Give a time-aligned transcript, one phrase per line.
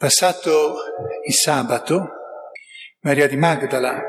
[0.00, 0.76] Passato
[1.26, 2.08] il sabato,
[3.00, 4.00] Maria di Magdala,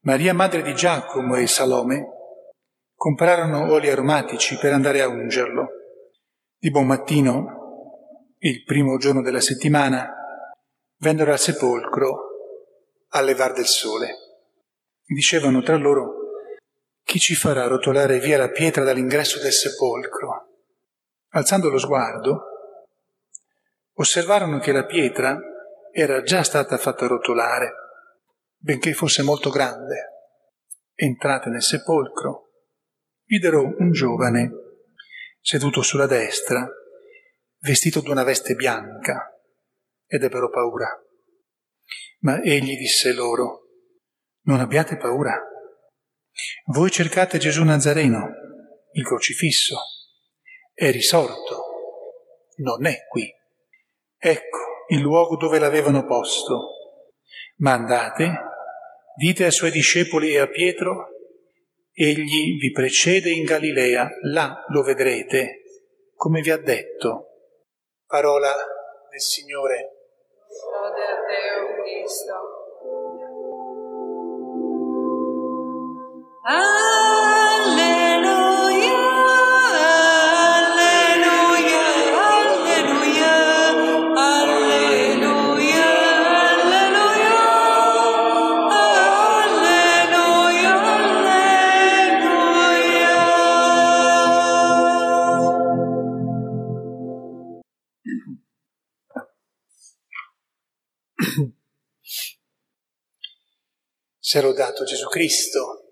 [0.00, 2.04] Maria madre di Giacomo e Salome
[2.96, 5.68] comprarono oli aromatici per andare a ungerlo.
[6.58, 10.12] Di buon mattino, il primo giorno della settimana,
[10.96, 12.16] vennero al sepolcro
[13.10, 14.16] a levar del sole.
[15.04, 16.12] Dicevano tra loro,
[17.04, 20.48] chi ci farà rotolare via la pietra dall'ingresso del sepolcro?
[21.34, 22.51] Alzando lo sguardo,
[24.02, 25.38] osservarono che la pietra
[25.92, 27.72] era già stata fatta rotolare,
[28.56, 30.10] benché fosse molto grande.
[30.94, 32.50] Entrate nel sepolcro,
[33.24, 34.50] videro un giovane
[35.40, 36.68] seduto sulla destra,
[37.60, 39.40] vestito d'una veste bianca,
[40.06, 40.88] ed ebbero paura.
[42.20, 43.68] Ma egli disse loro,
[44.42, 45.40] non abbiate paura.
[46.66, 48.28] Voi cercate Gesù Nazareno,
[48.92, 49.76] il crocifisso.
[50.72, 51.64] È risorto,
[52.56, 53.32] non è qui.
[54.24, 54.58] Ecco
[54.90, 56.68] il luogo dove l'avevano posto.
[57.56, 58.32] Ma andate,
[59.16, 61.08] dite ai suoi discepoli e a Pietro,
[61.92, 65.62] egli vi precede in Galilea, là lo vedrete,
[66.14, 67.30] come vi ha detto.
[68.06, 68.54] Parola
[69.10, 69.90] del Signore.
[70.70, 71.02] Lode
[104.32, 105.88] Si è lodato Gesù Cristo.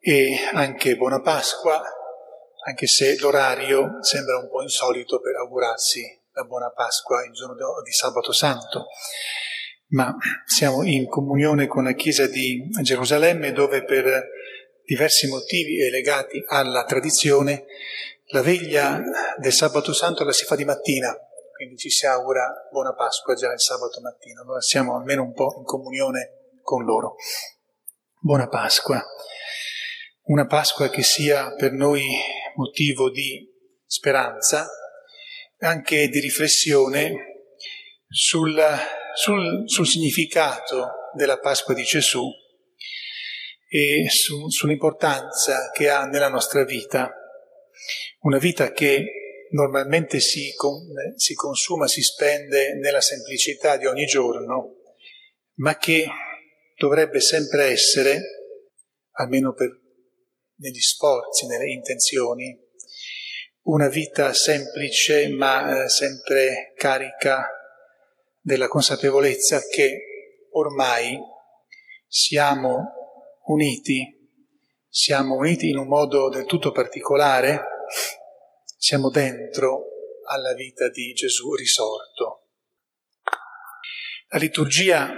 [0.00, 1.80] E anche buona Pasqua,
[2.66, 6.02] anche se l'orario sembra un po' insolito per augurarsi
[6.32, 8.86] la buona Pasqua il giorno di sabato santo.
[9.90, 10.12] Ma
[10.44, 14.26] siamo in comunione con la Chiesa di Gerusalemme dove per
[14.84, 17.66] diversi motivi legati alla tradizione
[18.32, 19.00] la veglia
[19.38, 21.16] del sabato santo la si fa di mattina,
[21.64, 25.54] quindi ci si augura buona Pasqua già il sabato mattina, allora siamo almeno un po'
[25.56, 27.16] in comunione con loro.
[28.18, 29.02] Buona Pasqua,
[30.24, 32.04] una Pasqua che sia per noi
[32.56, 33.50] motivo di
[33.86, 34.66] speranza,
[35.60, 37.46] anche di riflessione
[38.08, 38.62] sul,
[39.14, 42.30] sul, sul significato della Pasqua di Gesù
[43.68, 47.10] e su, sull'importanza che ha nella nostra vita,
[48.20, 49.23] una vita che
[49.54, 50.52] normalmente si,
[51.16, 54.80] si consuma, si spende nella semplicità di ogni giorno,
[55.54, 56.06] ma che
[56.76, 58.20] dovrebbe sempre essere,
[59.12, 59.70] almeno per,
[60.56, 62.60] negli sforzi, nelle intenzioni,
[63.62, 67.48] una vita semplice ma eh, sempre carica
[68.40, 71.16] della consapevolezza che ormai
[72.06, 72.92] siamo
[73.46, 74.30] uniti,
[74.88, 77.73] siamo uniti in un modo del tutto particolare,
[78.84, 79.86] siamo dentro
[80.26, 82.48] alla vita di Gesù risorto.
[84.28, 85.10] La liturgia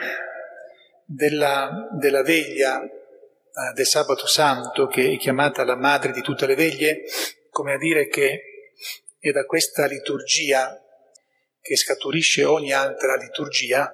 [1.05, 6.55] della, della veglia eh, del sabato santo, che è chiamata la madre di tutte le
[6.55, 7.07] veglie,
[7.51, 8.41] come a dire che
[9.19, 10.81] è da questa liturgia
[11.61, 13.93] che scaturisce ogni altra liturgia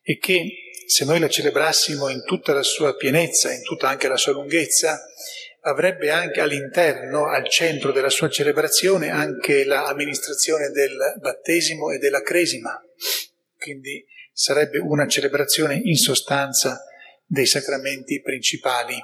[0.00, 0.46] e che
[0.86, 5.02] se noi la celebrassimo in tutta la sua pienezza, in tutta anche la sua lunghezza,
[5.62, 12.80] avrebbe anche all'interno, al centro della sua celebrazione, anche l'amministrazione del battesimo e della cresima.
[13.56, 16.82] Quindi sarebbe una celebrazione in sostanza
[17.24, 18.96] dei sacramenti principali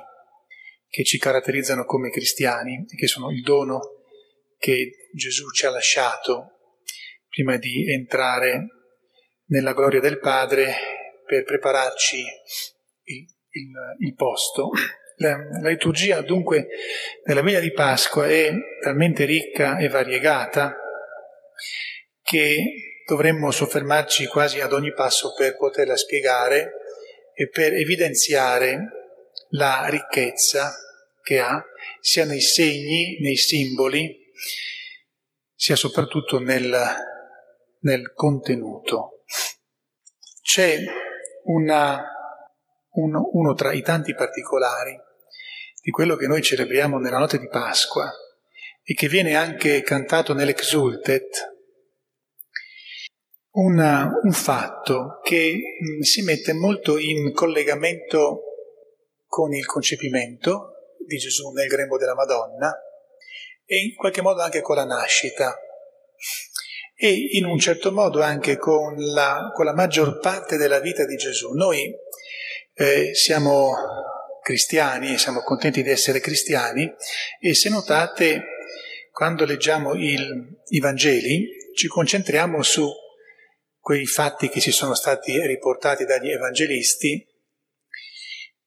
[0.88, 3.80] che ci caratterizzano come cristiani che sono il dono
[4.58, 6.52] che Gesù ci ha lasciato
[7.28, 8.66] prima di entrare
[9.48, 10.74] nella gloria del Padre
[11.26, 14.70] per prepararci il, il, il posto.
[15.18, 16.68] La, la, liturgia dunque
[17.24, 18.52] della veglia di Pasqua è
[18.82, 20.76] talmente ricca e variegata
[22.20, 26.72] che dovremmo soffermarci quasi ad ogni passo per poterla spiegare
[27.32, 28.78] e per evidenziare
[29.50, 30.74] la ricchezza
[31.22, 31.64] che ha
[32.00, 34.16] sia nei segni, nei simboli,
[35.54, 36.76] sia soprattutto nel,
[37.80, 39.22] nel contenuto.
[40.42, 40.78] C'è
[41.44, 42.04] una,
[42.90, 45.04] un, uno tra i tanti particolari
[45.86, 48.12] di quello che noi celebriamo nella notte di Pasqua
[48.82, 51.58] e che viene anche cantato nell'Exultet,
[53.50, 58.40] una, un fatto che mh, mm, si mette molto in collegamento
[59.28, 62.76] con il concepimento di Gesù nel grembo della Madonna
[63.64, 65.56] e in qualche modo anche con la nascita
[66.96, 71.14] e in un certo modo anche con la, con la maggior parte della vita di
[71.14, 71.52] Gesù.
[71.52, 71.94] Noi
[72.74, 73.72] eh, siamo
[74.46, 76.88] cristiani, siamo contenti di essere cristiani
[77.40, 78.44] e se notate
[79.10, 82.88] quando leggiamo il, i Vangeli ci concentriamo su
[83.76, 87.26] quei fatti che ci sono stati riportati dagli evangelisti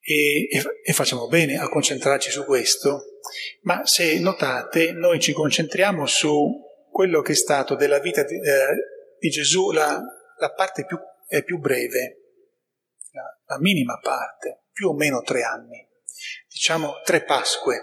[0.01, 3.21] e, e, e, facciamo bene a concentrarci su questo,
[3.61, 6.61] ma se notate noi ci concentriamo su
[6.91, 9.97] quello che è stato della vita di, eh, di Gesù la,
[10.39, 10.97] la, parte più,
[11.29, 12.18] eh, più breve,
[13.49, 15.87] la, minima parte, più o meno tre anni,
[16.47, 17.81] diciamo tre Pasque,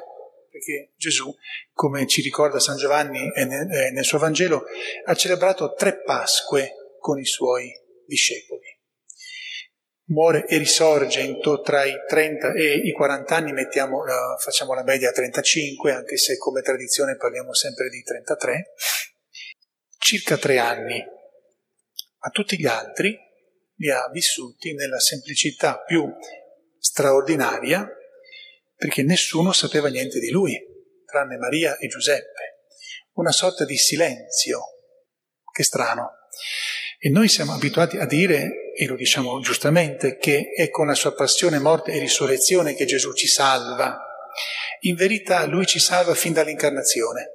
[0.50, 1.34] perché Gesù,
[1.72, 4.64] come ci ricorda San Giovanni nel, suo Vangelo,
[5.04, 7.70] ha celebrato tre Pasque con i suoi
[8.06, 8.74] discepoli.
[10.08, 14.04] Muore e risorge tra i 30 e i 40 anni, mettiamo,
[14.38, 18.72] facciamo la media a 35, anche se come tradizione parliamo sempre di 33,
[19.98, 21.04] circa tre anni.
[22.18, 23.18] Ma tutti gli altri
[23.76, 26.06] li ha vissuti nella semplicità più
[26.78, 27.88] straordinaria,
[28.74, 30.58] perché nessuno sapeva niente di lui,
[31.04, 32.68] tranne Maria e Giuseppe.
[33.12, 34.60] Una sorta di silenzio,
[35.52, 36.10] che strano.
[36.98, 41.14] E noi siamo abituati a dire, e lo diciamo giustamente, che è con la sua
[41.14, 43.98] passione, morte e risurrezione che Gesù ci salva.
[44.80, 47.30] In verità lui ci salva fin dall'incarnazione.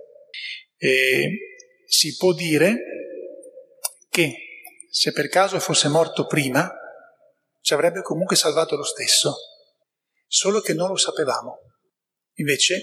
[0.77, 2.75] E si può dire
[4.09, 4.50] che
[4.93, 6.69] se per caso fosse morto prima,
[7.61, 9.35] ci avrebbe comunque salvato lo stesso,
[10.27, 11.59] solo che non lo sapevamo.
[12.35, 12.81] Invece,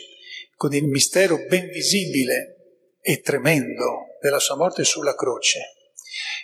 [0.56, 5.60] con il mistero ben visibile e tremendo della sua morte sulla croce,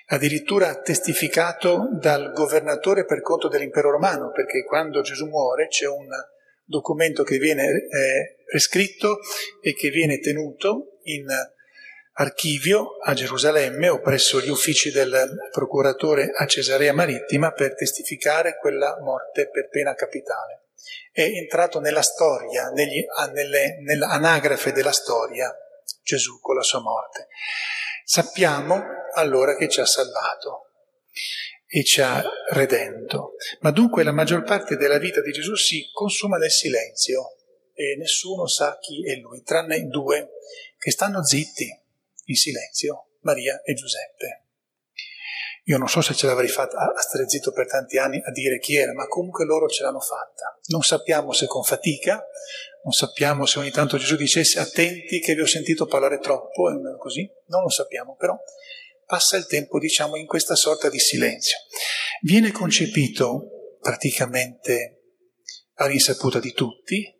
[0.08, 6.08] addirittura testificato dal governatore per conto dell'impero romano, perché quando Gesù muore c'è un
[6.62, 9.18] documento che viene eh, prescritto
[9.62, 11.24] e che viene tenuto in
[12.16, 18.98] archivio a Gerusalemme o presso gli uffici del procuratore a Cesarea Marittima per testificare quella
[19.00, 20.66] morte per pena capitale.
[21.10, 25.52] È entrato nella storia, negli, nelle, nell'anagrafe della storia,
[26.02, 27.28] Gesù con la sua morte.
[28.04, 28.82] Sappiamo
[29.14, 30.70] allora che ci ha salvato
[31.66, 33.34] e ci ha redento.
[33.60, 37.36] Ma dunque la maggior parte della vita di Gesù si consuma nel silenzio
[37.72, 40.30] e nessuno sa chi è lui, tranne due
[40.78, 41.82] che stanno zitti
[42.24, 44.44] in silenzio, Maria e Giuseppe.
[45.66, 48.58] Io non so se ce l'avrei fatta a stare zitto per tanti anni a dire
[48.58, 50.58] chi era, ma comunque loro ce l'hanno fatta.
[50.66, 52.22] Non sappiamo se con fatica,
[52.82, 57.26] non sappiamo se ogni tanto Gesù dicesse attenti che vi ho sentito parlare troppo, così,
[57.46, 58.36] non lo sappiamo, però
[59.06, 61.56] passa il tempo, diciamo, in questa sorta di silenzio.
[62.20, 65.00] Viene concepito praticamente
[65.76, 67.13] all'insaputa di tutti,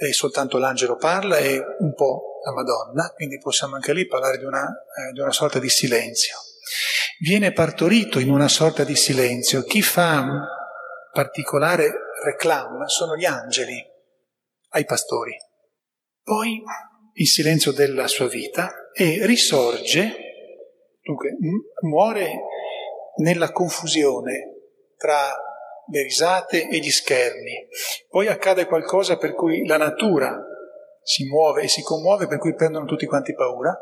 [0.00, 4.44] e soltanto l'angelo parla e un po' la Madonna, quindi possiamo anche lì parlare di
[4.44, 6.36] una, eh, di una sorta di silenzio.
[7.18, 9.62] Viene partorito in una sorta di silenzio.
[9.62, 10.24] Chi fa
[11.12, 11.92] particolare
[12.24, 13.78] reclam sono gli angeli
[14.70, 15.36] ai pastori.
[16.22, 16.62] Poi
[17.12, 20.14] il silenzio della sua vita e risorge,
[21.02, 21.36] dunque
[21.82, 22.32] muore
[23.16, 24.48] nella confusione
[24.96, 25.30] tra
[25.90, 27.66] le risate e gli scherni.
[28.08, 30.38] Poi accade qualcosa per cui la natura
[31.02, 33.76] si muove e si commuove, per cui prendono tutti quanti paura.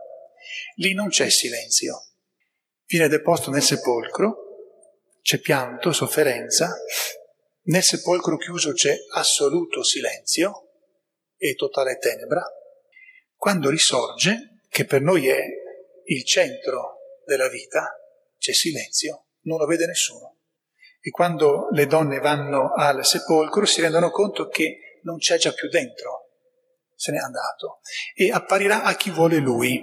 [0.77, 2.07] Lì non c'è silenzio.
[2.87, 4.37] Viene deposto nel sepolcro,
[5.21, 6.75] c'è pianto, sofferenza,
[7.65, 10.69] nel sepolcro chiuso c'è assoluto silenzio,
[11.37, 12.43] e totale tenebra,
[13.37, 15.39] quando risorge, che per noi è
[16.05, 17.95] il centro della vita,
[18.39, 20.38] c'è silenzio, non lo vede nessuno.
[21.09, 25.71] E quando le donne vanno al sepolcro si rendono conto che non c'è già più
[25.71, 26.35] dentro,
[26.95, 27.81] se n'è andato,
[28.15, 29.83] e apparirà a chi vuole lui.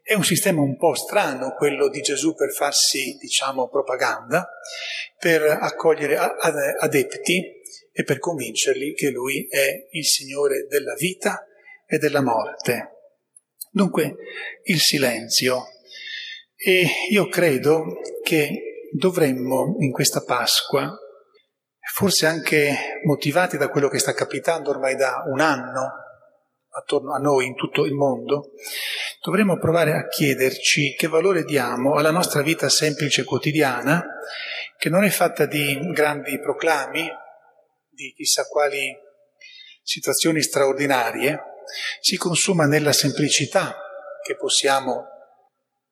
[0.00, 4.48] È un sistema un po' strano quello di Gesù per farsi, diciamo, propaganda,
[5.18, 7.42] per accogliere adepti
[7.90, 11.44] e per convincerli che lui è il Signore della vita
[11.84, 12.92] e della morte.
[13.72, 14.14] Dunque,
[14.62, 15.64] il silenzio.
[16.54, 18.65] E io credo che
[18.96, 20.90] dovremmo in questa Pasqua,
[21.94, 26.04] forse anche motivati da quello che sta capitando ormai da un anno
[26.70, 28.50] attorno a noi in tutto il mondo,
[29.22, 34.04] dovremmo provare a chiederci che valore diamo alla nostra vita semplice quotidiana,
[34.76, 37.08] che non è fatta di grandi proclami,
[37.88, 38.94] di chissà quali
[39.82, 41.40] situazioni straordinarie,
[42.00, 43.74] si consuma nella semplicità
[44.22, 45.04] che possiamo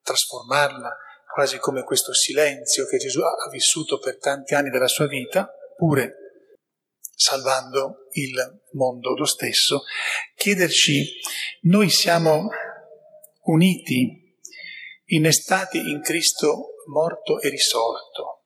[0.03, 0.97] trasformarla
[1.35, 6.15] quasi come questo silenzio che Gesù ha vissuto per tanti anni della sua vita, pure
[7.01, 9.81] salvando il mondo lo stesso,
[10.33, 11.05] chiederci,
[11.63, 12.47] noi siamo
[13.47, 14.39] uniti,
[15.07, 18.43] innestati in Cristo morto e risorto.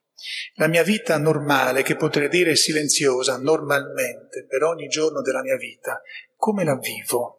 [0.56, 6.02] La mia vita normale, che potrei dire silenziosa, normalmente, per ogni giorno della mia vita,
[6.36, 7.38] come la vivo?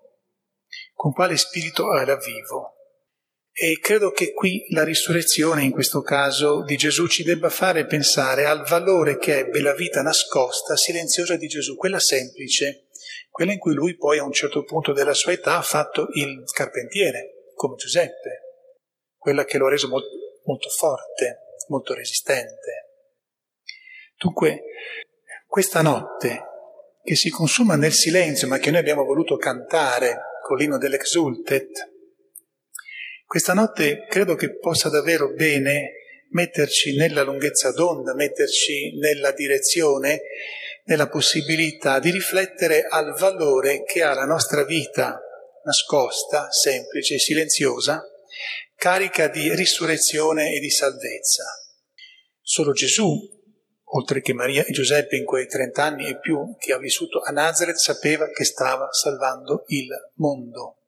[0.95, 2.80] Con quale spirito la vivo?
[3.63, 8.47] E credo che qui la risurrezione, in questo caso di Gesù, ci debba fare pensare
[8.47, 12.87] al valore che ebbe la vita nascosta, silenziosa di Gesù, quella semplice,
[13.29, 16.43] quella in cui lui poi a un certo punto della sua età ha fatto il
[16.51, 18.41] carpentiere, come Giuseppe,
[19.19, 20.09] quella che lo ha reso molto,
[20.45, 22.93] molto forte, molto resistente.
[24.17, 24.63] Dunque,
[25.47, 26.45] questa notte
[27.03, 31.90] che si consuma nel silenzio, ma che noi abbiamo voluto cantare con l'inno dell'Exultet,
[33.31, 35.93] questa notte credo che possa davvero bene
[36.31, 40.23] metterci nella lunghezza d'onda, metterci nella direzione,
[40.87, 45.17] nella possibilità di riflettere al valore che ha la nostra vita
[45.63, 48.03] nascosta, semplice, silenziosa,
[48.75, 51.45] carica di risurrezione e di salvezza.
[52.41, 53.17] Solo Gesù,
[53.93, 57.77] oltre che Maria e Giuseppe in quei trent'anni e più che ha vissuto a Nazareth,
[57.77, 60.80] sapeva che stava salvando il mondo.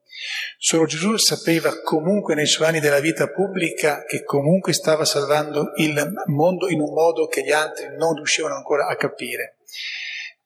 [0.58, 6.12] Solo Gesù sapeva comunque nei suoi anni della vita pubblica che comunque stava salvando il
[6.26, 9.56] mondo in un modo che gli altri non riuscivano ancora a capire.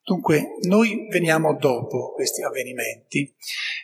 [0.03, 3.35] Dunque, noi veniamo dopo questi avvenimenti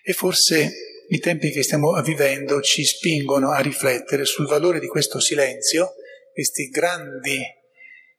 [0.04, 0.70] e forse
[1.08, 5.94] i tempi che stiamo vivendo ci spingono a riflettere sul valore di questo silenzio,
[6.32, 7.40] questi grandi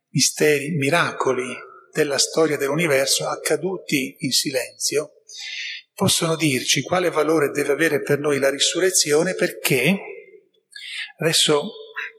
[0.09, 1.47] misteri, miracoli
[1.93, 5.13] della storia dell'universo accaduti in silenzio
[5.93, 9.95] possono dirci quale valore deve avere per noi la risurrezione perché,
[11.19, 11.69] adesso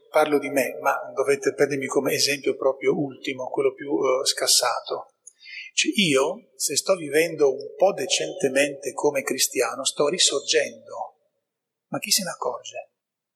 [0.09, 5.15] parlo di me, ma dovete prendermi come esempio proprio ultimo, quello più uh, scassato.
[5.73, 11.17] Cioè io, se sto vivendo un po' decentemente come cristiano, sto risorgendo,
[11.87, 12.91] ma chi se ne accorge?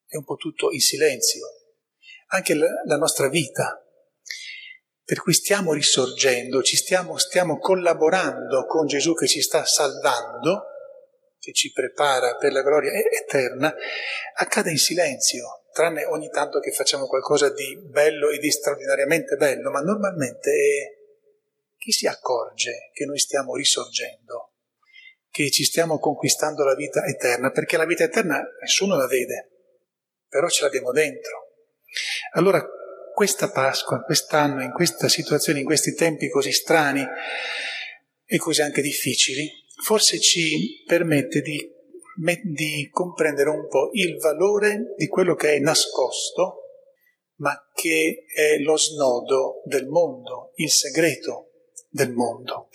[0.06, 1.46] È un po' tutto in silenzio.
[2.28, 3.84] Anche la, la nostra vita
[5.10, 10.66] per cui stiamo risorgendo, ci stiamo, stiamo collaborando con Gesù che ci sta salvando,
[11.40, 13.74] che ci prepara per la gloria eterna,
[14.36, 19.72] accade in silenzio, tranne ogni tanto che facciamo qualcosa di bello e di straordinariamente bello,
[19.72, 20.52] ma normalmente
[21.76, 24.58] chi si accorge che noi stiamo risorgendo,
[25.32, 29.50] che ci stiamo conquistando la vita eterna, perché la vita eterna nessuno la vede,
[30.28, 31.48] però ce l'abbiamo dentro.
[32.34, 32.64] Allora
[33.20, 37.06] questa Pasqua, quest'anno, in questa situazione, in questi tempi così strani
[38.24, 39.52] e così anche difficili,
[39.84, 41.70] forse ci permette di,
[42.44, 46.62] di comprendere un po' il valore di quello che è nascosto,
[47.40, 51.50] ma che è lo snodo del mondo, il segreto
[51.90, 52.70] del mondo.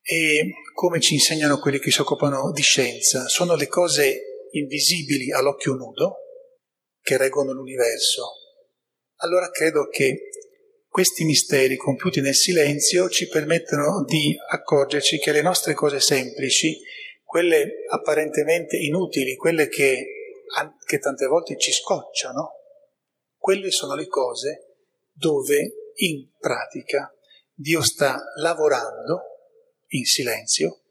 [0.00, 5.74] E come ci insegnano quelli che si occupano di scienza, sono le cose invisibili all'occhio
[5.74, 6.20] nudo
[7.02, 8.45] che reggono l'universo,
[9.16, 10.28] allora credo che
[10.88, 16.80] questi misteri compiuti nel silenzio ci permettono di accorgerci che le nostre cose semplici,
[17.22, 20.06] quelle apparentemente inutili, quelle che,
[20.86, 22.52] che tante volte ci scocciano,
[23.36, 24.76] quelle sono le cose
[25.12, 27.10] dove in pratica
[27.52, 29.20] Dio sta lavorando
[29.88, 30.82] in silenzio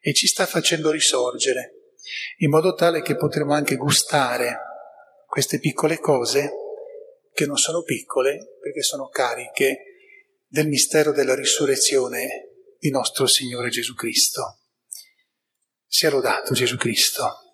[0.00, 1.92] e ci sta facendo risorgere,
[2.38, 4.56] in modo tale che potremo anche gustare
[5.26, 6.61] queste piccole cose
[7.32, 9.78] che non sono piccole perché sono cariche
[10.46, 14.58] del mistero della risurrezione di nostro Signore Gesù Cristo.
[15.86, 17.51] Sia lodato Gesù Cristo.